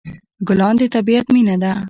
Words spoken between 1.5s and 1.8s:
ده.